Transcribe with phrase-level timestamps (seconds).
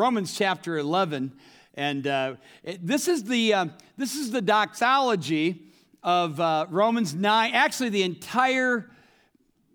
[0.00, 1.30] Romans chapter 11.
[1.74, 3.66] And uh, it, this, is the, uh,
[3.98, 5.60] this is the doxology
[6.02, 8.90] of uh, Romans 9, actually, the entire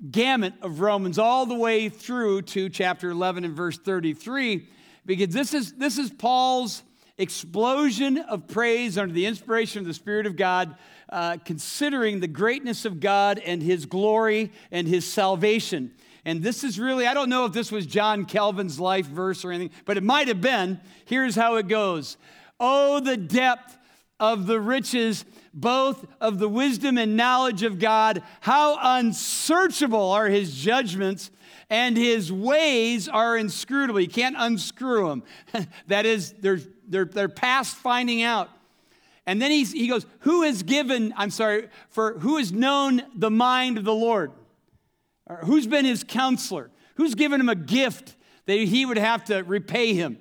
[0.09, 4.67] gamut of Romans, all the way through to chapter 11 and verse 33,
[5.05, 6.81] because this is, this is Paul's
[7.19, 10.75] explosion of praise under the inspiration of the Spirit of God,
[11.09, 15.93] uh, considering the greatness of God and his glory and his salvation.
[16.25, 19.51] And this is really, I don't know if this was John Calvin's life verse or
[19.51, 20.79] anything, but it might have been.
[21.05, 22.17] Here's how it goes
[22.59, 23.77] Oh, the depth
[24.19, 28.23] of the riches, both of the wisdom and knowledge of God.
[28.41, 31.29] How unsearchable are his judgments,
[31.69, 33.99] and his ways are inscrutable.
[33.99, 35.67] You can't unscrew them.
[35.87, 38.49] that is, they're, they're, they're past finding out.
[39.27, 43.31] And then he's, he goes, Who has given, I'm sorry, for who has known the
[43.31, 44.31] mind of the Lord?
[45.27, 46.69] Or who's been his counselor?
[46.95, 50.19] Who's given him a gift that he would have to repay him?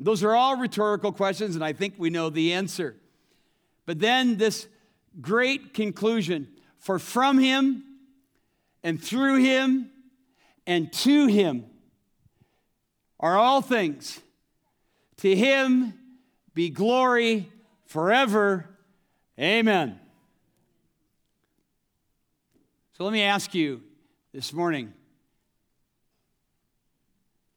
[0.00, 2.96] Those are all rhetorical questions, and I think we know the answer.
[3.86, 4.68] But then this
[5.20, 7.84] great conclusion for from him
[8.82, 9.90] and through him
[10.66, 11.66] and to him
[13.20, 14.20] are all things.
[15.18, 15.94] To him
[16.54, 17.50] be glory
[17.86, 18.68] forever.
[19.38, 19.98] Amen.
[22.92, 23.82] So let me ask you
[24.34, 24.92] this morning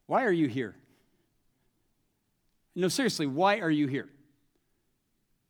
[0.05, 0.75] why are you here?
[2.75, 4.07] No, seriously, why are you here?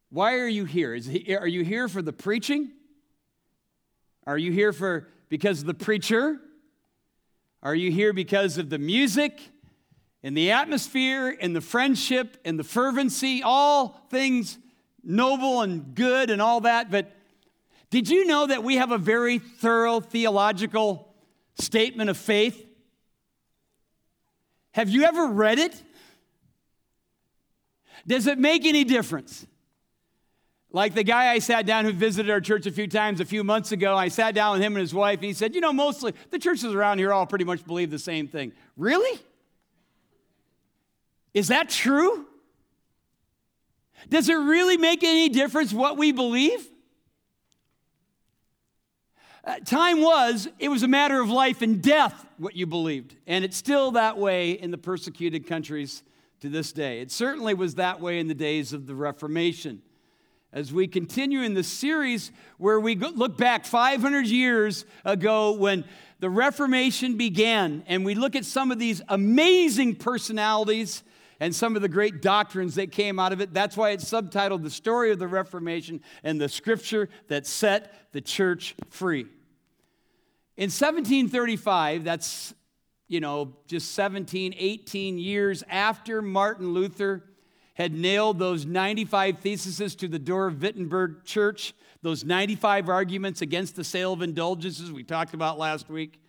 [0.09, 0.95] Why are you here?
[0.95, 2.71] Is he, are you here for the preaching?
[4.25, 6.39] Are you here for because of the preacher?
[7.61, 9.51] Are you here because of the music
[10.23, 14.57] and the atmosphere and the friendship and the fervency, all things
[15.03, 16.89] noble and good and all that?
[16.89, 17.11] But
[17.89, 21.06] did you know that we have a very thorough theological
[21.59, 22.65] statement of faith?
[24.71, 25.81] Have you ever read it?
[28.05, 29.45] Does it make any difference?
[30.71, 33.43] Like the guy I sat down who visited our church a few times a few
[33.43, 35.73] months ago, I sat down with him and his wife, and he said, You know,
[35.73, 38.51] mostly the churches around here all pretty much believe the same thing.
[38.75, 39.19] Really?
[41.33, 42.25] Is that true?
[44.09, 46.67] Does it really make any difference what we believe?
[49.47, 53.15] Uh, time was, it was a matter of life and death what you believed.
[53.25, 56.03] And it's still that way in the persecuted countries
[56.41, 56.99] to this day.
[56.99, 59.81] It certainly was that way in the days of the Reformation.
[60.51, 65.85] As we continue in the series where we look back 500 years ago when
[66.19, 71.03] the Reformation began, and we look at some of these amazing personalities
[71.39, 73.53] and some of the great doctrines that came out of it.
[73.53, 78.19] That's why it's subtitled The Story of the Reformation and the Scripture that Set the
[78.19, 79.27] Church Free.
[80.57, 82.55] In 1735, that's,
[83.07, 87.23] you know, just 17, 18 years after Martin Luther
[87.75, 93.75] had nailed those 95 theses to the door of Wittenberg Church, those 95 arguments against
[93.75, 96.19] the sale of indulgences we talked about last week,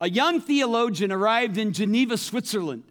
[0.00, 2.82] a young theologian arrived in Geneva, Switzerland.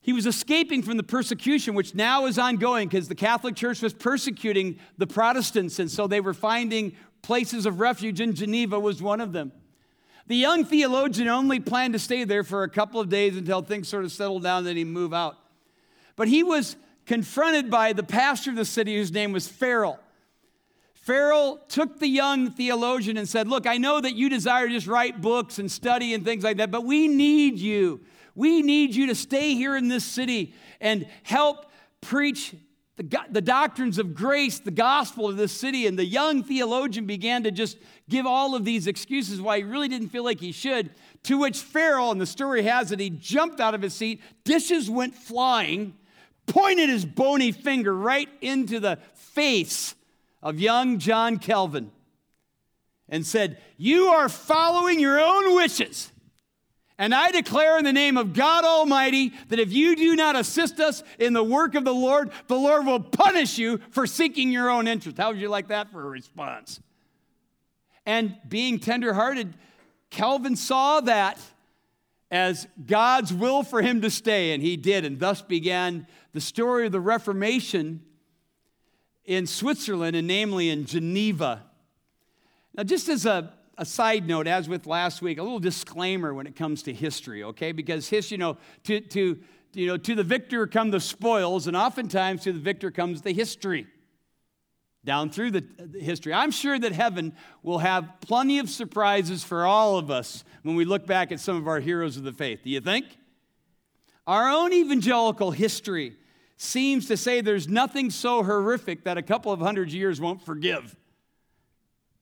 [0.00, 3.92] He was escaping from the persecution, which now is ongoing because the Catholic Church was
[3.92, 6.96] persecuting the Protestants, and so they were finding
[7.28, 9.52] places of refuge, and Geneva was one of them.
[10.28, 13.86] The young theologian only planned to stay there for a couple of days until things
[13.86, 15.36] sort of settled down, then he'd move out.
[16.16, 20.00] But he was confronted by the pastor of the city, whose name was Farel.
[20.94, 24.86] Farel took the young theologian and said, Look, I know that you desire to just
[24.86, 28.00] write books and study and things like that, but we need you.
[28.34, 31.66] We need you to stay here in this city and help
[32.00, 32.54] preach
[32.98, 35.86] the, the doctrines of grace, the gospel of this city.
[35.86, 37.78] And the young theologian began to just
[38.08, 40.90] give all of these excuses why he really didn't feel like he should.
[41.24, 44.90] To which Farel, and the story has it, he jumped out of his seat, dishes
[44.90, 45.94] went flying,
[46.46, 49.94] pointed his bony finger right into the face
[50.42, 51.92] of young John Calvin,
[53.08, 56.10] and said, You are following your own wishes.
[56.98, 60.80] And I declare in the name of God Almighty that if you do not assist
[60.80, 64.68] us in the work of the Lord, the Lord will punish you for seeking your
[64.68, 65.16] own interest.
[65.16, 66.80] How would you like that for a response?
[68.04, 69.54] And being tenderhearted,
[70.10, 71.38] Calvin saw that
[72.30, 75.04] as God's will for him to stay, and he did.
[75.04, 78.02] And thus began the story of the Reformation
[79.24, 81.64] in Switzerland, and namely in Geneva.
[82.74, 86.46] Now, just as a a side note, as with last week, a little disclaimer when
[86.46, 87.72] it comes to history, okay?
[87.72, 89.38] Because history, you know, to, to,
[89.72, 93.32] you know, to the victor come the spoils, and oftentimes to the victor comes the
[93.32, 93.86] history
[95.04, 96.34] down through the, the, history.
[96.34, 100.84] I'm sure that heaven will have plenty of surprises for all of us when we
[100.84, 102.60] look back at some of our heroes of the faith.
[102.64, 103.06] Do you think?
[104.26, 106.16] Our own evangelical history
[106.56, 110.96] seems to say there's nothing so horrific that a couple of hundred years won't forgive.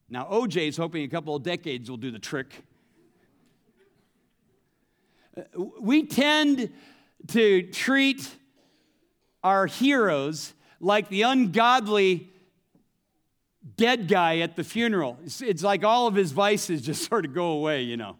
[0.09, 2.63] Now, OJ is hoping a couple of decades will do the trick.
[5.79, 6.71] We tend
[7.27, 8.29] to treat
[9.43, 12.29] our heroes like the ungodly
[13.75, 15.17] dead guy at the funeral.
[15.25, 18.15] It's, it's, like all of his vices just sort of go away, you know,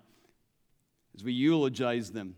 [1.16, 2.36] as we eulogize them.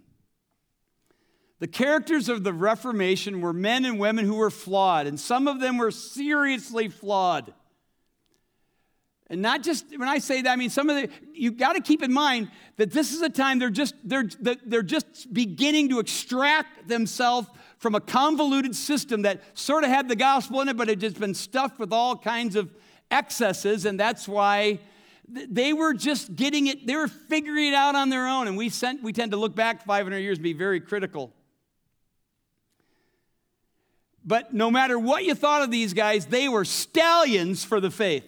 [1.59, 5.59] The characters of the Reformation were men and women who were flawed, and some of
[5.59, 7.53] them were seriously flawed.
[9.29, 11.81] And not just when I say that, I mean some of the you got to
[11.81, 14.27] keep in mind that this is a time they're just they're
[14.65, 17.47] they're just beginning to extract themselves
[17.77, 21.19] from a convoluted system that sort of had the gospel in it, but it just
[21.19, 22.69] been stuffed with all kinds of
[23.11, 24.79] excesses, and that's why
[25.31, 28.47] they were just getting it, they were figuring it out on their own.
[28.47, 31.31] And we, sent, we tend to look back 500 years and be very critical.
[34.25, 38.25] But no matter what you thought of these guys, they were stallions for the faith.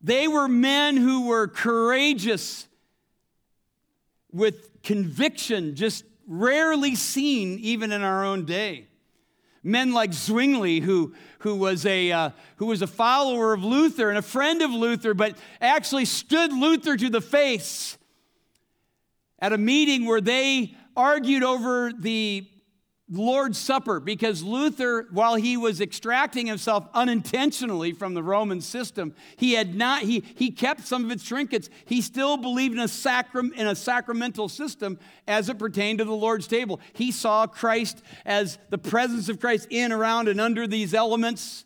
[0.00, 2.66] They were men who were courageous
[4.32, 8.86] with conviction, just rarely seen even in our own day.
[9.62, 14.16] Men like Zwingli, who, who, was a, uh, who was a follower of Luther and
[14.16, 17.98] a friend of Luther, but actually stood Luther to the face
[19.38, 22.46] at a meeting where they argued over the
[23.10, 29.54] Lord's Supper because Luther, while he was extracting himself unintentionally from the Roman system, he
[29.54, 31.68] had not, he, he kept some of its trinkets.
[31.86, 36.12] He still believed in a, sacram, in a sacramental system as it pertained to the
[36.12, 36.80] Lord's table.
[36.92, 41.64] He saw Christ as the presence of Christ in, around, and under these elements.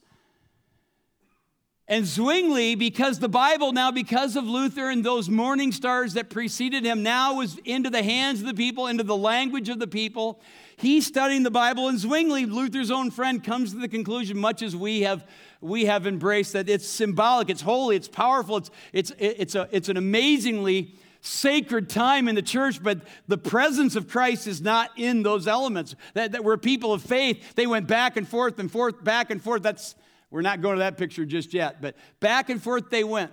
[1.87, 6.87] And Zwingli, because the Bible now, because of Luther and those morning stars that preceded
[6.87, 10.41] him, now was into the hands of the people, into the language of the people.
[10.76, 14.75] He's studying the Bible, and Zwingli, Luther's own friend, comes to the conclusion, much as
[14.75, 15.26] we have,
[15.61, 19.88] we have embraced, that it's symbolic, it's holy, it's powerful, it's, it's, it's, a, it's
[19.88, 25.23] an amazingly sacred time in the church, but the presence of Christ is not in
[25.23, 25.94] those elements.
[26.12, 27.55] That, that we're people of faith.
[27.55, 29.62] They went back and forth and forth, back and forth.
[29.62, 29.94] That's
[30.31, 33.32] we're not going to that picture just yet, but back and forth they went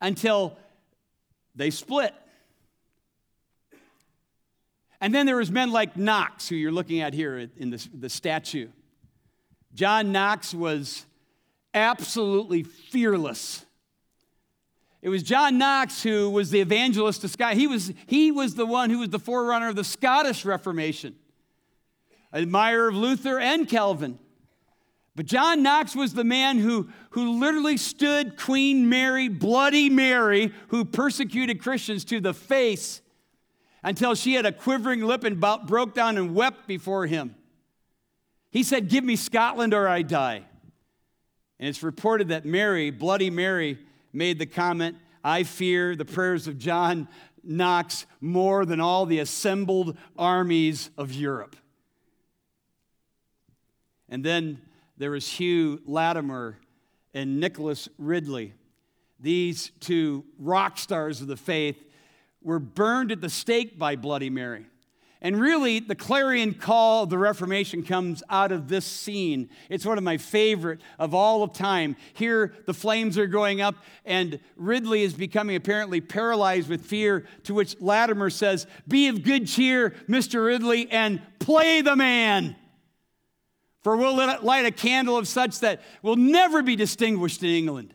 [0.00, 0.56] until
[1.54, 2.14] they split.
[5.00, 8.10] And then there was men like Knox, who you're looking at here in the, the
[8.10, 8.68] statue.
[9.72, 11.06] John Knox was
[11.72, 13.64] absolutely fearless.
[15.00, 17.60] It was John Knox who was the evangelist of Scotland.
[17.60, 21.14] He was, he was the one who was the forerunner of the Scottish Reformation,
[22.34, 24.18] admirer of Luther and Calvin.
[25.16, 30.84] But John Knox was the man who, who literally stood Queen Mary, Bloody Mary, who
[30.84, 33.00] persecuted Christians to the face
[33.82, 37.34] until she had a quivering lip and broke down and wept before him.
[38.50, 40.44] He said, Give me Scotland or I die.
[41.58, 43.78] And it's reported that Mary, Bloody Mary,
[44.12, 47.08] made the comment, I fear the prayers of John
[47.42, 51.56] Knox more than all the assembled armies of Europe.
[54.08, 54.60] And then
[54.96, 56.58] there was Hugh Latimer
[57.14, 58.54] and Nicholas Ridley.
[59.18, 61.84] These two rock stars of the faith
[62.42, 64.66] were burned at the stake by Bloody Mary.
[65.22, 69.50] And really, the clarion call of the Reformation comes out of this scene.
[69.68, 71.96] It's one of my favorite of all of time.
[72.14, 73.74] Here, the flames are going up,
[74.06, 79.46] and Ridley is becoming apparently paralyzed with fear, to which Latimer says, Be of good
[79.46, 80.46] cheer, Mr.
[80.46, 82.56] Ridley, and play the man.
[83.82, 87.94] For we'll light a candle of such that will never be distinguished in England.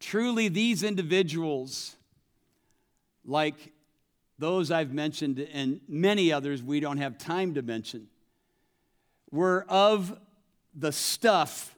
[0.00, 1.96] Truly, these individuals,
[3.24, 3.72] like
[4.38, 8.08] those I've mentioned and many others we don't have time to mention,
[9.30, 10.18] were of
[10.74, 11.76] the stuff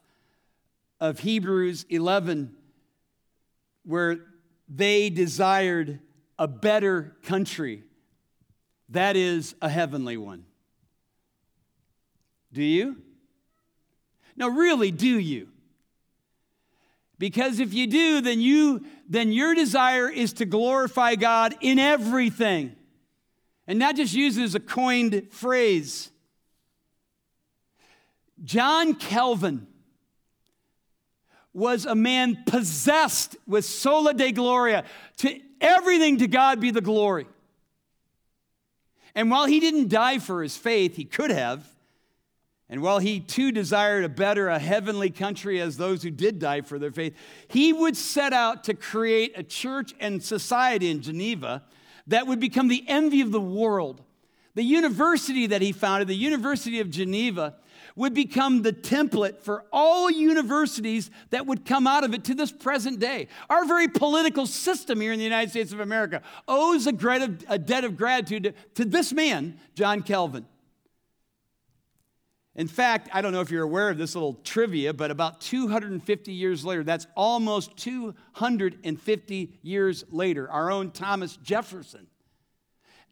[1.00, 2.54] of Hebrews 11,
[3.84, 4.18] where
[4.68, 5.98] they desired
[6.38, 7.82] a better country,
[8.90, 10.44] that is, a heavenly one.
[12.52, 12.96] Do you?
[14.36, 15.48] No, really, do you?
[17.20, 22.74] Because if you do, then you then your desire is to glorify God in everything.
[23.66, 26.10] And not just use it as a coined phrase.
[28.42, 29.66] John Calvin
[31.52, 34.84] was a man possessed with soli Deo gloria.
[35.18, 37.26] To everything to God be the glory.
[39.14, 41.68] And while he didn't die for his faith, he could have.
[42.70, 46.60] And while he too desired a better, a heavenly country as those who did die
[46.60, 47.16] for their faith,
[47.48, 51.64] he would set out to create a church and society in Geneva
[52.06, 54.02] that would become the envy of the world.
[54.54, 57.56] The university that he founded, the University of Geneva,
[57.96, 62.52] would become the template for all universities that would come out of it to this
[62.52, 63.26] present day.
[63.48, 67.96] Our very political system here in the United States of America owes a, debt of
[67.96, 70.46] gratitude to this man, John Calvin.
[72.60, 76.30] In fact, I don't know if you're aware of this little trivia, but about 250
[76.30, 82.06] years later, that's almost 250 years later, our own Thomas Jefferson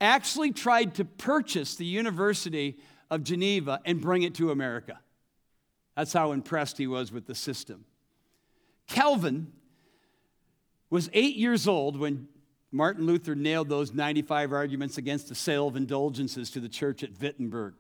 [0.03, 2.77] actually tried to purchase the University
[3.11, 5.01] of Geneva and bring it to America.
[5.97, 7.87] That's how impressed he was with the system.
[8.87, 9.51] Calvin
[10.91, 12.29] was eight years old when
[12.71, 17.19] Martin Luther nailed those 95 arguments against the sale of indulgences to the church at
[17.19, 17.77] Wittenberg.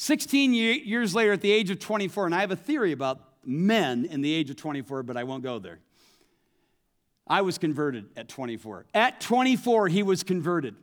[0.00, 4.04] 16 years later, at the age of 24, and I have a theory about men
[4.04, 5.80] in the age of 24, but I won't go there.
[7.26, 8.86] I was converted at 24.
[8.94, 10.76] At 24, he was converted.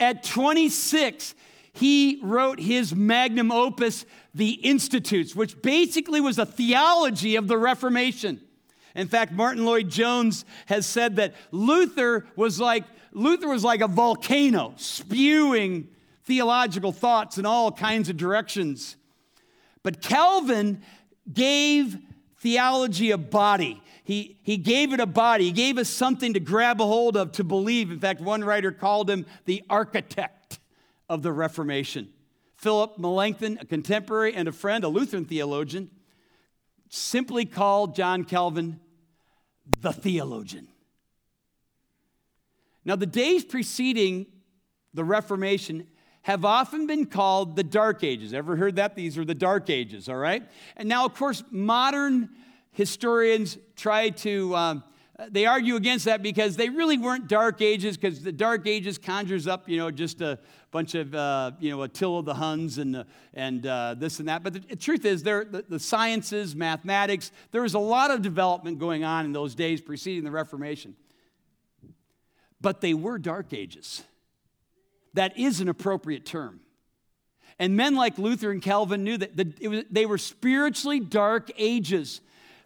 [0.00, 1.34] At 26,
[1.74, 8.40] he wrote his magnum opus, The Institutes, which basically was a theology of the Reformation.
[8.94, 14.72] In fact, Martyn Lloyd-Jones has said that Luther was like Luther was like a volcano
[14.76, 15.88] spewing
[16.30, 18.94] theological thoughts in all kinds of directions.
[19.82, 20.80] But Calvin
[21.32, 21.98] gave
[22.38, 23.82] theology a body.
[24.04, 25.46] He, he gave it a body.
[25.46, 27.90] He gave us something to grab a hold of, to believe.
[27.90, 30.60] In fact, one writer called him the architect
[31.08, 32.10] of the Reformation.
[32.54, 35.90] Philip Melanchthon, a contemporary and a friend, a Lutheran theologian,
[36.90, 38.78] simply called John Calvin
[39.80, 40.68] the theologian.
[42.84, 44.26] Now, the days preceding
[44.94, 45.88] the Reformation
[46.22, 48.34] have often been called the Dark Ages.
[48.34, 48.94] Ever heard that?
[48.94, 50.42] These are the Dark Ages, all right?
[50.76, 52.28] And now, of course, modern
[52.72, 54.84] historians try to, um,
[55.30, 59.46] they argue against that because they really weren't Dark Ages, because the Dark Ages conjures
[59.46, 60.38] up, you know, just a
[60.70, 64.42] bunch of, uh, you know, Attila the Huns and, uh, and uh, this and that.
[64.42, 68.78] But the, truth is, there, the, the sciences, mathematics, there was a lot of development
[68.78, 70.96] going on in those days preceding the Reformation.
[72.60, 74.02] But they were Dark Ages
[75.14, 76.60] that is an appropriate term.
[77.58, 82.20] And men like Luther and Calvin knew that the, was, they were spiritually dark ages.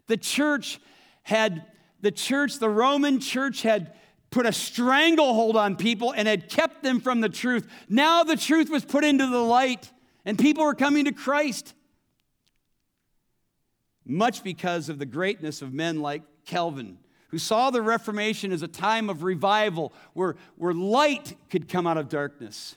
[0.07, 0.79] The church
[1.23, 1.65] had,
[2.01, 3.93] the church, the Roman church had
[4.29, 7.67] put a stranglehold on people and had kept them from the truth.
[7.89, 9.91] Now the truth was put into the light
[10.23, 11.73] and people were coming to Christ.
[14.05, 16.99] Much because of the greatness of men like Calvin
[17.29, 21.97] who saw the Reformation as a time of revival where, where light could come out
[21.97, 22.75] of darkness.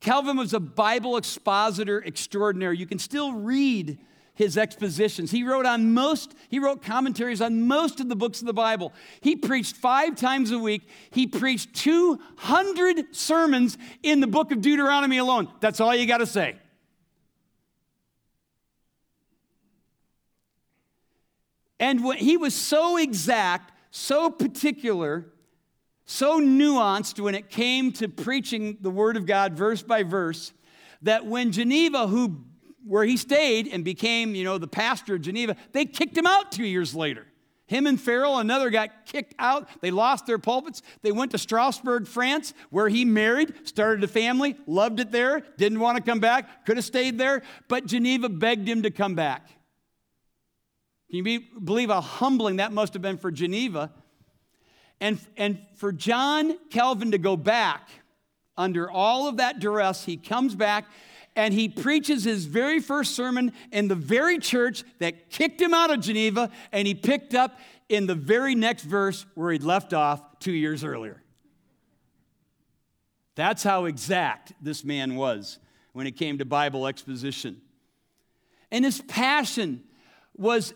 [0.00, 2.78] Calvin was a Bible expositor extraordinary.
[2.78, 3.98] You can still read
[4.34, 5.30] his expositions.
[5.30, 8.94] He wrote on most, he wrote commentaries on most of the books of the Bible.
[9.20, 10.88] He preached five times a week.
[11.10, 15.48] He preached 200 sermons in the book of Deuteronomy alone.
[15.60, 16.56] That's all you got to say.
[21.80, 25.26] And he was so exact, so particular,
[26.04, 30.52] so nuanced when it came to preaching the Word of God verse by verse
[31.02, 32.44] that when Geneva, who
[32.86, 36.52] where he stayed and became, you know, the pastor of Geneva, they kicked him out
[36.52, 37.26] two years later.
[37.66, 39.68] Him and Farel, another, got kicked out.
[39.80, 40.82] They lost their pulpits.
[41.02, 45.78] They went to Strasbourg, France, where he married, started a family, loved it there, didn't
[45.78, 49.48] want to come back, could have stayed there, but Geneva begged him to come back.
[51.10, 53.90] Can you be, believe how humbling that must have been for Geneva?
[55.00, 57.88] And, and for John Calvin to go back
[58.56, 60.84] under all of that duress, he comes back
[61.34, 65.90] and he preaches his very first sermon in the very church that kicked him out
[65.90, 70.38] of Geneva, and he picked up in the very next verse where he'd left off
[70.38, 71.22] two years earlier.
[73.34, 75.58] That's how exact this man was
[75.92, 77.60] when it came to Bible exposition.
[78.70, 79.82] And his passion
[80.36, 80.74] was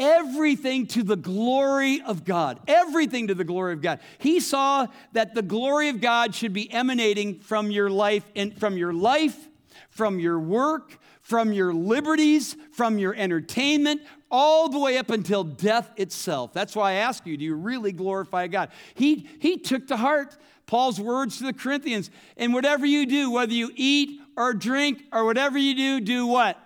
[0.00, 2.58] everything to the glory of God.
[2.66, 4.00] Everything to the glory of God.
[4.18, 8.76] He saw that the glory of God should be emanating from your life and from
[8.76, 9.48] your life,
[9.90, 15.90] from your work, from your liberties, from your entertainment, all the way up until death
[15.96, 16.52] itself.
[16.52, 18.70] That's why I ask you, do you really glorify God?
[18.94, 22.10] He, he took to heart Paul's words to the Corinthians.
[22.36, 26.56] And whatever you do, whether you eat or drink or whatever you do, do what?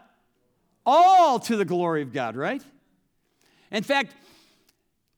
[0.86, 2.62] All to the glory of God, right?
[3.74, 4.14] In fact,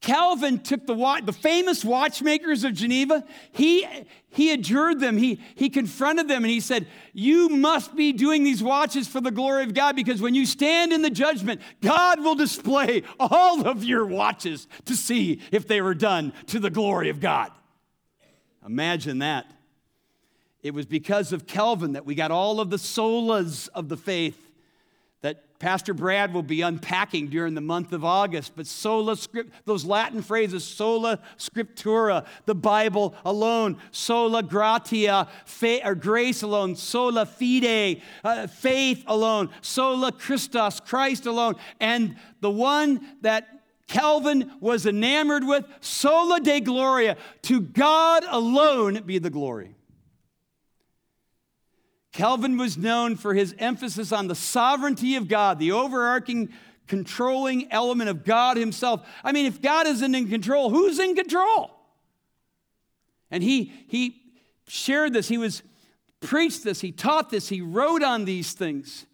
[0.01, 3.85] Calvin took the, watch, the famous watchmakers of Geneva, he,
[4.29, 8.63] he adjured them, he, he confronted them, and he said, You must be doing these
[8.63, 12.35] watches for the glory of God because when you stand in the judgment, God will
[12.35, 17.19] display all of your watches to see if they were done to the glory of
[17.19, 17.51] God.
[18.65, 19.45] Imagine that.
[20.63, 24.46] It was because of Calvin that we got all of the solas of the faith
[25.59, 28.53] Pastor Brad will be unpacking during the month of August.
[28.55, 35.27] But sola script, those Latin phrases, sola scriptura, the Bible alone, sola gratia,
[35.83, 43.15] or grace alone, sola fide, uh, faith alone, sola Christus, Christ alone, and the one
[43.21, 43.47] that
[43.87, 49.76] Calvin was enamored with, soli Deo gloria, to God alone be the glory.
[52.17, 56.49] Calvin was known for his emphasis on the sovereignty of God, the overarching
[56.87, 59.07] controlling element of God Himself.
[59.23, 61.69] I mean, if God isn't in control, who's in control?
[63.29, 64.19] And he, he
[64.67, 65.61] shared this, he was
[66.19, 69.05] preached this, he taught this, he wrote on these things.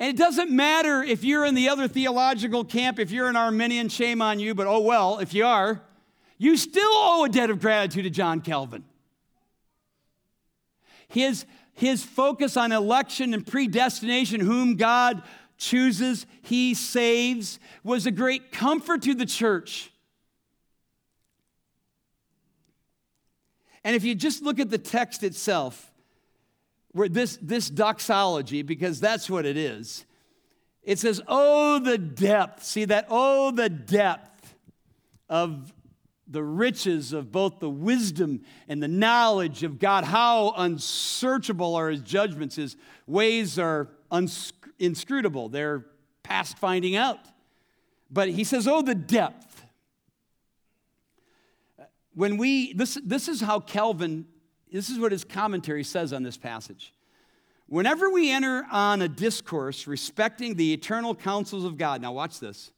[0.00, 3.90] And it doesn't matter if you're in the other theological camp, if you're an Arminian,
[3.90, 5.82] shame on you, but oh well, if you are,
[6.38, 8.82] you still owe a debt of gratitude to John Calvin.
[11.06, 15.22] His his focus on election and predestination, whom God
[15.58, 19.90] chooses, he saves, was a great comfort to the church.
[23.82, 25.92] And if you just look at the text itself,
[26.92, 30.06] where this, this doxology, because that's what it is,
[30.82, 32.62] it says, Oh, the depth.
[32.62, 33.06] See that?
[33.10, 34.54] Oh, the depth
[35.28, 35.72] of
[36.26, 40.04] the riches of both the wisdom and the knowledge of God.
[40.04, 42.56] How unsearchable are his judgments.
[42.56, 42.76] His
[43.06, 43.88] ways are
[44.78, 45.86] inscrutable, they're
[46.22, 47.18] past finding out.
[48.10, 49.64] But he says, Oh, the depth.
[52.14, 54.26] When we, this, this is how Calvin,
[54.70, 56.94] this is what his commentary says on this passage.
[57.66, 62.70] Whenever we enter on a discourse respecting the eternal counsels of God, now watch this,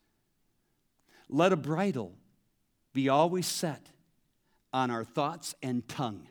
[1.29, 2.15] let a bridle
[2.97, 3.91] be always set
[4.73, 6.27] on our thoughts and tongue.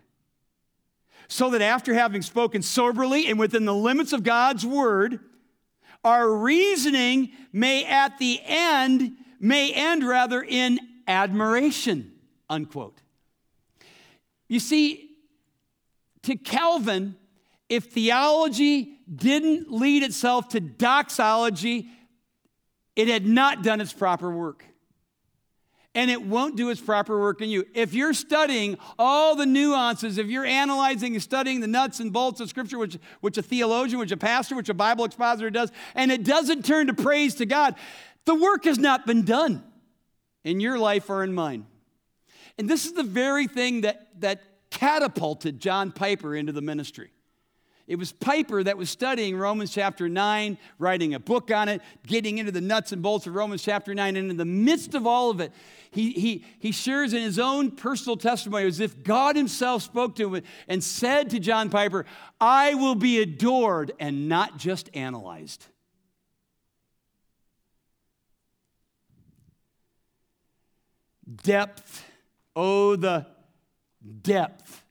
[1.28, 5.20] So that after having spoken soberly and within the limits of God's word,
[6.04, 12.12] our reasoning may at the end, may end rather in admiration,
[12.50, 13.02] unquote.
[14.48, 15.10] You see,
[16.24, 17.16] to Calvin,
[17.70, 21.90] if theology didn't lead itself to doxology,
[22.96, 24.66] it had not done its proper work
[25.96, 27.66] and it won't do its proper work in you.
[27.74, 32.42] If you're studying all the nuances, if you're analyzing and studying the nuts and bolts
[32.42, 36.12] of Scripture, which, which a theologian, which a pastor, which a Bible expositor does, and
[36.12, 37.76] it doesn't turn to praise to God,
[38.26, 39.64] the work has not been done
[40.44, 41.66] in your life or in mine.
[42.58, 47.12] And this is the very thing that, that catapulted John Piper into the ministry.
[47.88, 52.40] It was Piper that was studying Romans chapter 9, writing a book on it, getting
[52.40, 54.16] into the nuts and bolts of Romans chapter 9.
[54.16, 55.52] And in the midst of all of it,
[55.96, 60.36] he, he, he shares in his own personal testimony as if God himself spoke to
[60.36, 62.06] him and said to John Piper,
[62.40, 65.66] I will be adored and not just analyzed.
[71.44, 72.04] Depth.
[72.58, 73.26] Oh, the
[74.22, 74.84] depth.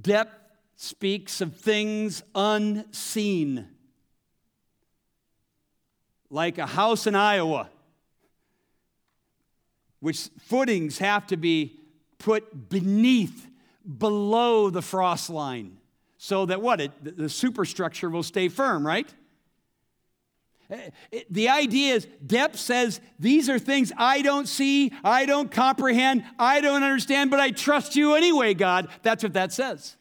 [0.00, 3.68] Depth speaks of things unseen,
[6.30, 7.68] like a house in Iowa,
[10.04, 11.80] which footings have to be
[12.18, 13.48] put beneath,
[13.98, 15.78] below the frost line,
[16.18, 16.78] so that what?
[16.78, 19.08] It, the superstructure will stay firm, right?
[20.68, 20.90] Eh,
[21.30, 26.60] the idea is depth says these are things I don't see, I don't comprehend, I
[26.60, 28.88] don't understand, but I trust you anyway, God.
[29.02, 29.96] That's what that says.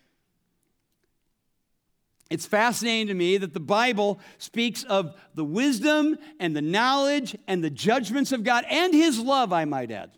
[2.33, 7.63] It's fascinating to me that the Bible speaks of the wisdom and the knowledge and
[7.63, 10.09] the judgments of God and His love, I might add.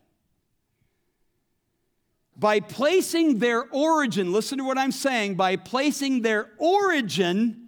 [2.38, 7.68] By placing their origin, listen to what I'm saying, by placing their origin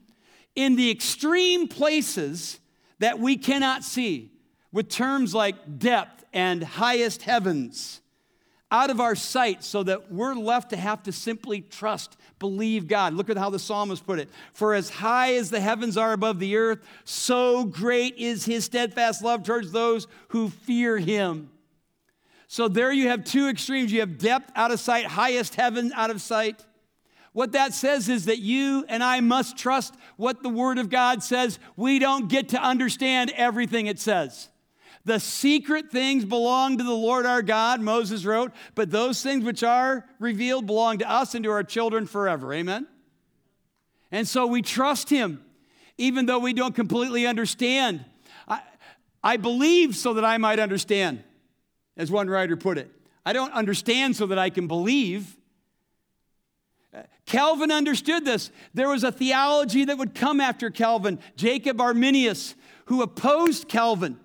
[0.55, 2.61] in the extreme places
[2.99, 4.31] that we cannot see,
[4.71, 7.99] with terms like depth and highest heavens
[8.69, 13.13] out of our sight so that we're left to have to simply trust, believe God.
[13.13, 14.29] Look at how the psalmist put it.
[14.53, 19.23] For as high as the heavens are above the earth, so great is his steadfast
[19.23, 21.49] love towards those who fear him.
[22.47, 23.91] So there you have two extremes.
[23.91, 26.65] You have depth out of sight, highest heaven out of sight.
[27.33, 31.21] What that says is that you and I must trust what the Word of God
[31.23, 31.59] says.
[31.75, 34.49] We don't get to understand everything it says.
[35.07, 39.63] The secret things belong to the Lord our God, Moses wrote, but those things which
[39.63, 42.53] are revealed belong to us and to our children forever.
[42.53, 42.85] Amen?
[44.11, 45.45] And so we trust him,
[45.97, 48.03] even though we don't completely understand.
[48.49, 48.59] I,
[49.23, 51.23] I believe so that I might understand,
[51.95, 52.91] as one writer put it.
[53.25, 55.37] I don't understand so that I can believe.
[57.25, 58.51] Calvin understood this.
[58.73, 62.55] There was a theology that would come after Calvin, Jacob Arminius,
[62.87, 64.19] who opposed Calvin.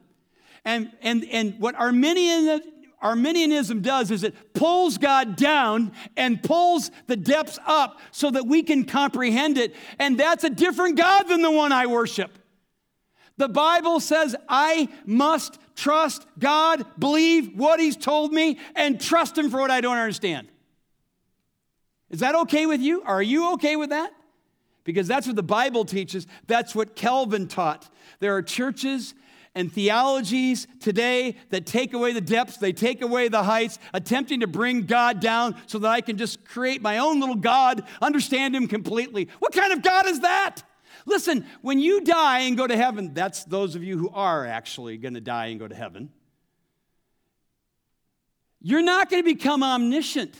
[0.64, 2.60] And, and, and what Arminian,
[3.00, 8.62] Arminianism does is it pulls God down and pulls the depths up so that we
[8.62, 9.74] can comprehend it.
[9.98, 12.38] And that's a different God than the one I worship.
[13.38, 19.50] The Bible says I must trust God, believe what He's told me, and trust Him
[19.50, 20.48] for what I don't understand.
[22.10, 23.02] Is that okay with you?
[23.02, 24.12] Are you okay with that?
[24.84, 26.26] Because that's what the Bible teaches.
[26.46, 27.88] That's what Calvin taught.
[28.20, 29.14] There are churches
[29.54, 34.46] and theologies today that take away the depths, they take away the heights, attempting to
[34.46, 38.66] bring God down so that I can just create my own little God, understand Him
[38.66, 39.28] completely.
[39.40, 40.62] What kind of God is that?
[41.04, 44.96] Listen, when you die and go to heaven, that's those of you who are actually
[44.96, 46.10] going to die and go to heaven.
[48.60, 50.36] You're not going to become omniscient.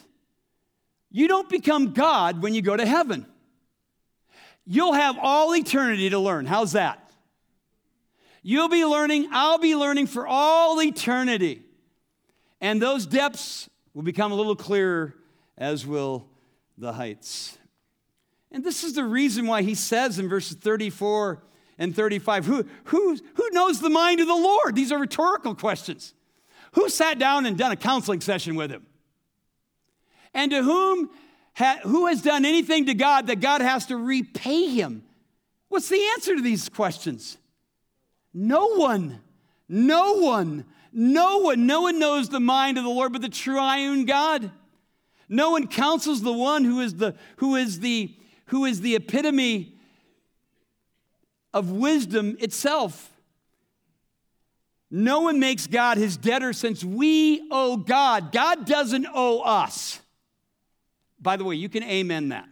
[1.10, 3.26] You don't become God when you go to heaven.
[4.64, 6.46] You'll have all eternity to learn.
[6.46, 7.01] How's that?
[8.42, 11.62] You'll be learning, I'll be learning for all eternity.
[12.60, 15.14] And those depths will become a little clearer,
[15.56, 16.26] as will
[16.76, 17.58] the heights.
[18.50, 21.42] And this is the reason why he says in verses 34
[21.78, 24.74] and 35 who, who, who knows the mind of the Lord?
[24.74, 26.14] These are rhetorical questions.
[26.72, 28.86] Who sat down and done a counseling session with him?
[30.34, 31.10] And to whom
[31.54, 35.04] ha, who has done anything to God that God has to repay him?
[35.68, 37.38] What's the answer to these questions?
[38.34, 39.20] No one.
[39.68, 40.64] No one.
[40.92, 41.66] No one.
[41.66, 44.50] No one knows the mind of the Lord but the triune God.
[45.28, 48.14] No one counsels the one who is the, who is the
[48.52, 49.74] who is the epitome
[51.54, 53.10] of wisdom itself.
[54.90, 58.30] No one makes God his debtor since we owe God.
[58.30, 60.00] God doesn't owe us.
[61.18, 62.46] By the way, you can amen that.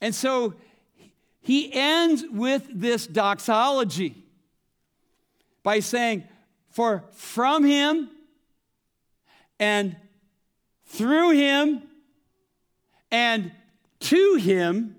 [0.00, 0.54] And so
[1.50, 4.14] he ends with this doxology
[5.64, 6.22] by saying,
[6.68, 8.08] For from him
[9.58, 9.96] and
[10.84, 11.82] through him
[13.10, 13.50] and
[13.98, 14.94] to him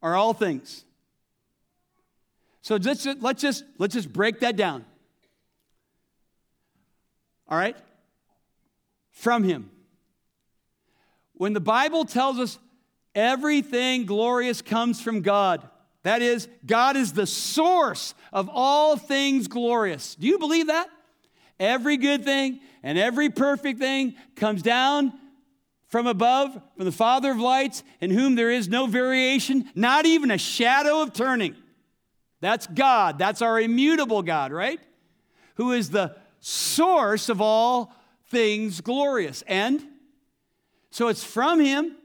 [0.00, 0.86] are all things.
[2.62, 4.86] So let's just, let's just, let's just break that down.
[7.46, 7.76] All right?
[9.10, 9.70] From him.
[11.34, 12.58] When the Bible tells us
[13.14, 15.69] everything glorious comes from God,
[16.02, 20.14] that is, God is the source of all things glorious.
[20.14, 20.88] Do you believe that?
[21.58, 25.12] Every good thing and every perfect thing comes down
[25.88, 30.30] from above, from the Father of lights, in whom there is no variation, not even
[30.30, 31.56] a shadow of turning.
[32.40, 33.18] That's God.
[33.18, 34.80] That's our immutable God, right?
[35.56, 37.92] Who is the source of all
[38.30, 39.42] things glorious.
[39.46, 39.84] And
[40.90, 41.96] so it's from Him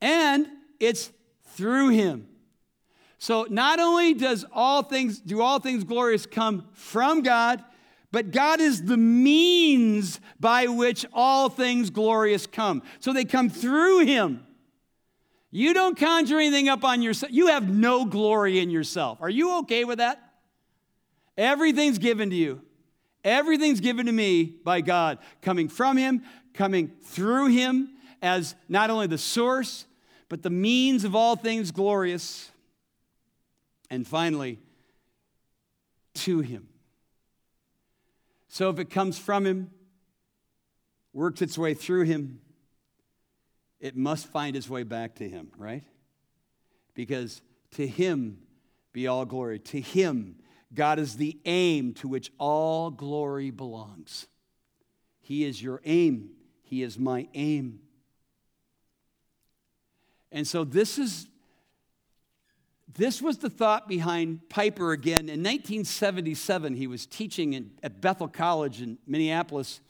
[0.00, 0.46] and
[0.78, 1.10] it's
[1.54, 2.28] through Him.
[3.20, 7.62] So not only does all things do all things glorious come from God,
[8.10, 12.82] but God is the means by which all things glorious come.
[12.98, 14.46] So they come through Him.
[15.50, 17.30] You don't conjure anything up on yourself.
[17.30, 19.18] You have no glory in yourself.
[19.20, 20.18] Are you okay with that?
[21.36, 22.62] Everything's given to you.
[23.22, 26.22] Everything's given to me by God, coming from Him,
[26.54, 27.90] coming through Him
[28.22, 29.84] as not only the source,
[30.30, 32.50] but the means of all things glorious.
[33.90, 34.58] And finally,
[36.14, 36.68] to Him.
[38.52, 39.70] So if it comes from him,
[41.12, 42.40] works its way through him,
[43.78, 45.84] it must find its way back to him, right?
[46.94, 48.38] Because to him
[48.92, 49.60] be all glory.
[49.60, 50.34] To him,
[50.74, 54.26] God is the aim to which all glory belongs.
[55.20, 56.30] He is your aim,
[56.64, 57.78] He is my aim.
[60.32, 61.28] And so this is
[62.94, 65.28] this was the thought behind Piper again.
[65.28, 69.80] In 1977, he was teaching in, at Bethel College in Minneapolis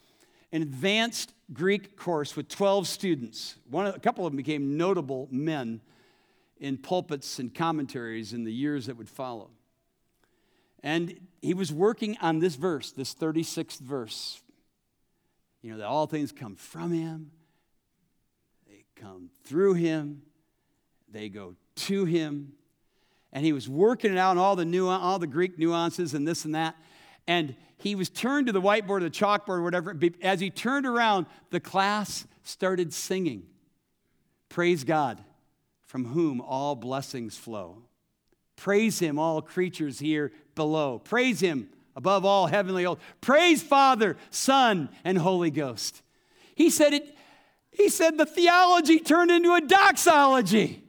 [0.52, 3.56] an advanced Greek course with 12 students.
[3.70, 5.80] One, a couple of them became notable men
[6.58, 9.50] in pulpits and commentaries in the years that would follow.
[10.82, 14.42] And he was working on this verse, this 36th verse.
[15.62, 17.30] You know, that all things come from him,
[18.66, 20.22] they come through him,
[21.10, 22.54] they go to him
[23.33, 26.45] and he was working it out all the new all the Greek nuances and this
[26.45, 26.77] and that.
[27.27, 29.97] And he was turned to the whiteboard or the chalkboard or whatever.
[30.23, 33.45] As he turned around, the class started singing.
[34.49, 35.23] Praise God,
[35.87, 37.79] from whom all blessings flow.
[38.57, 40.99] Praise him, all creatures here below.
[40.99, 43.03] Praise him above all heavenly hosts.
[43.21, 46.03] Praise Father, Son, and Holy Ghost.
[46.55, 47.16] He said it,
[47.71, 50.83] he said the theology turned into a doxology,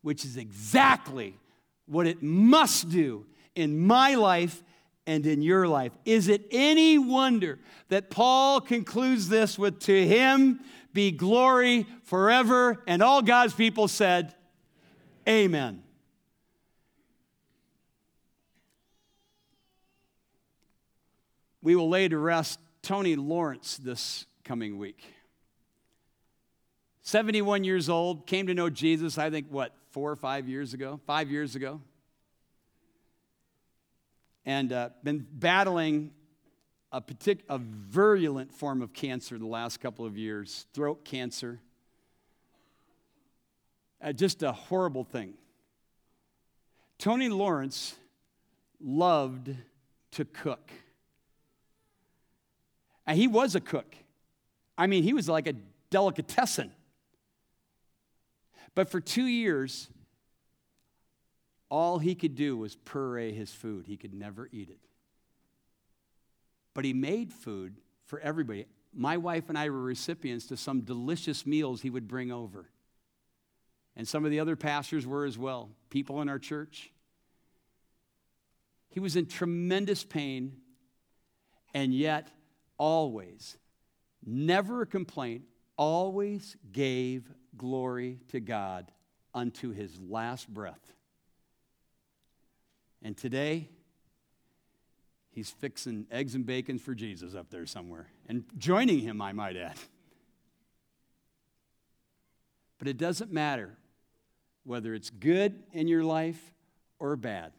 [0.00, 1.36] which is exactly
[1.86, 4.62] what it must do in my life
[5.06, 5.92] and in your life.
[6.04, 10.60] Is it any wonder that Paul concludes this with, To him
[10.92, 12.82] be glory forever?
[12.86, 14.34] And all God's people said,
[15.28, 15.82] Amen.
[21.62, 25.02] We will lay to rest Tony Lawrence this coming week.
[27.02, 30.98] 71 years old, came to know Jesus, I think, what, four or five years ago?
[31.06, 31.80] Five years ago.
[34.44, 36.10] And uh, been battling
[36.90, 41.60] a, partic- a virulent form of cancer the last couple of years throat cancer.
[44.02, 45.34] Uh, just a horrible thing.
[46.98, 47.94] Tony Lawrence
[48.80, 49.54] loved
[50.10, 50.72] to cook.
[53.06, 53.94] And he was a cook.
[54.76, 55.54] I mean, he was like a
[55.90, 56.72] delicatessen.
[58.74, 59.88] But for two years,
[61.68, 63.86] all he could do was puree his food.
[63.86, 64.80] He could never eat it.
[66.74, 68.66] But he made food for everybody.
[68.92, 72.68] My wife and I were recipients to some delicious meals he would bring over.
[73.96, 76.90] And some of the other pastors were as well, people in our church.
[78.88, 80.56] He was in tremendous pain,
[81.72, 82.28] and yet
[82.76, 83.56] always,
[84.24, 85.42] never a complaint,
[85.76, 87.24] always gave
[87.56, 88.90] glory to God
[89.32, 90.92] unto his last breath.
[93.02, 93.68] And today,
[95.30, 99.56] he's fixing eggs and bacon for Jesus up there somewhere and joining him, I might
[99.56, 99.76] add.
[102.78, 103.76] But it doesn't matter
[104.64, 106.40] whether it's good in your life
[106.98, 107.52] or bad.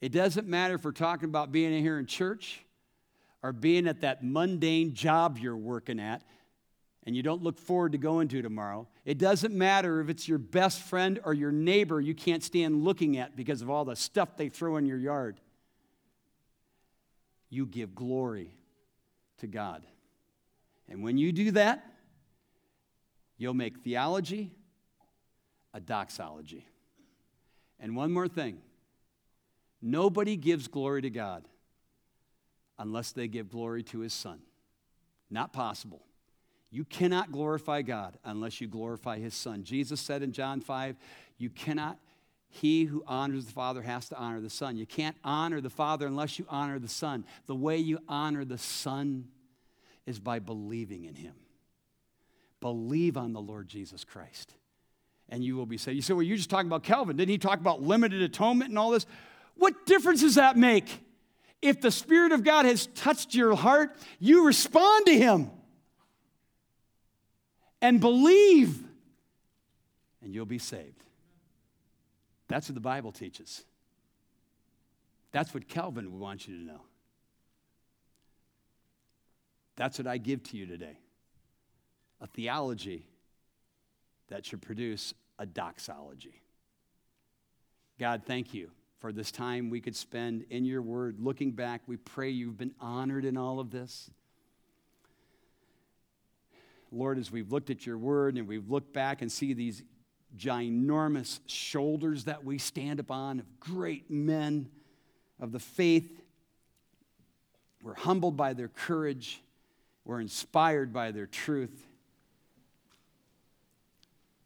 [0.00, 2.64] It doesn't matter if we're talking about being here in church
[3.42, 6.22] or being at that mundane job you're working at
[7.10, 8.86] and you don't look forward to going to tomorrow.
[9.04, 13.16] It doesn't matter if it's your best friend or your neighbor you can't stand looking
[13.16, 15.40] at because of all the stuff they throw in your yard.
[17.48, 18.54] You give glory
[19.38, 19.84] to God.
[20.88, 21.84] And when you do that,
[23.38, 24.52] you'll make theology
[25.74, 26.64] a doxology.
[27.80, 28.58] And one more thing
[29.82, 31.42] nobody gives glory to God
[32.78, 34.38] unless they give glory to his Son.
[35.28, 36.04] Not possible.
[36.70, 39.64] You cannot glorify God unless you glorify his Son.
[39.64, 40.96] Jesus said in John 5,
[41.36, 41.98] You cannot,
[42.48, 44.76] he who honors the Father has to honor the Son.
[44.76, 47.24] You can't honor the Father unless you honor the Son.
[47.46, 49.26] The way you honor the Son
[50.06, 51.34] is by believing in him.
[52.60, 54.54] Believe on the Lord Jesus Christ,
[55.28, 55.96] and you will be saved.
[55.96, 57.16] You say, Well, you're just talking about Calvin.
[57.16, 59.06] Didn't he talk about limited atonement and all this?
[59.56, 61.04] What difference does that make?
[61.62, 65.50] If the Spirit of God has touched your heart, you respond to him
[67.82, 68.82] and believe,
[70.22, 71.04] and you'll be saved.
[72.48, 73.64] That's what the Bible teaches.
[75.32, 76.80] That's what Calvin would want you to know.
[79.76, 80.98] That's what I give to you today
[82.20, 83.06] a theology
[84.28, 86.42] that should produce a doxology.
[87.98, 91.16] God, thank you for this time we could spend in your word.
[91.18, 94.10] Looking back, we pray you've been honored in all of this.
[96.92, 99.82] Lord, as we've looked at your word and we've looked back and see these
[100.36, 104.68] ginormous shoulders that we stand upon of great men
[105.38, 106.20] of the faith,
[107.82, 109.42] we're humbled by their courage,
[110.04, 111.86] we're inspired by their truth.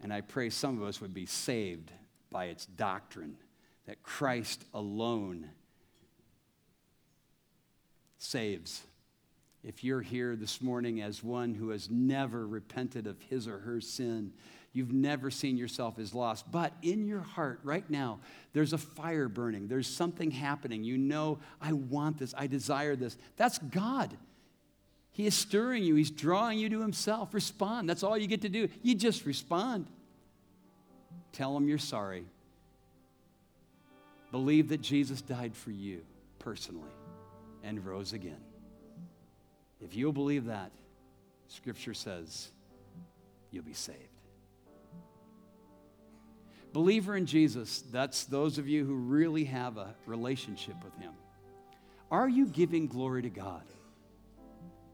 [0.03, 1.91] And I pray some of us would be saved
[2.31, 3.37] by its doctrine
[3.87, 5.51] that Christ alone
[8.19, 8.83] saves
[9.67, 13.81] if you're here this morning as one who has never repented of his or her
[13.81, 14.33] sin,
[14.75, 18.19] you've never seen yourself as lost, but in your heart right now,
[18.53, 20.85] there's a fire burning, there's something happening.
[20.85, 23.17] You know, I want this, I desire this.
[23.37, 24.15] That's God.
[25.13, 27.33] He is stirring you, He's drawing you to Himself.
[27.33, 27.89] Respond.
[27.89, 28.69] That's all you get to do.
[28.83, 29.87] You just respond.
[31.33, 32.25] Tell Him you're sorry.
[34.31, 36.03] Believe that Jesus died for you
[36.41, 36.91] personally
[37.63, 38.41] and rose again.
[39.85, 40.73] If you'll believe that,
[41.49, 42.51] Scripture says
[43.51, 43.99] you'll be saved.
[46.73, 51.13] Believer in Jesus, that's those of you who really have a relationship with Him.
[52.11, 53.63] Are you giving glory to God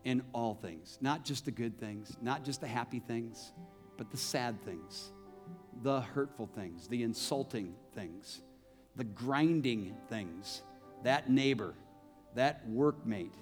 [0.04, 0.98] in all things?
[1.00, 3.52] Not just the good things, not just the happy things,
[3.96, 5.12] but the sad things,
[5.82, 8.42] the hurtful things, the insulting things,
[8.96, 10.62] the grinding things,
[11.02, 11.74] that neighbor,
[12.34, 13.32] that workmate,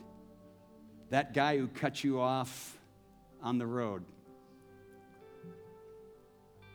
[1.10, 2.76] that guy who cut you off
[3.42, 4.04] on the road,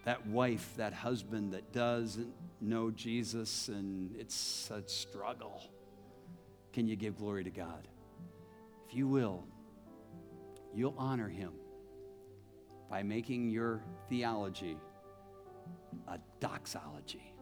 [0.05, 5.61] that wife, that husband that doesn't know Jesus and it's a struggle.
[6.71, 7.87] Can you give glory to God?
[8.87, 9.45] If you will,
[10.73, 11.53] you'll honor him
[12.89, 14.77] by making your theology
[16.07, 17.33] a doxology.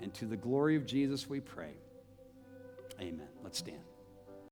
[0.00, 1.74] And to the glory of Jesus we pray.
[3.00, 3.28] Amen.
[3.42, 3.87] Let's stand.